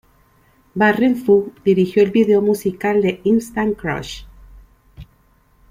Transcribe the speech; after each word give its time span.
Warren 0.73 1.13
Fu 1.15 1.53
dirigió 1.63 2.01
el 2.01 2.09
vídeo 2.09 2.41
musical 2.41 3.03
de 3.03 3.21
"Instant 3.23 3.77
Crush". 3.79 4.23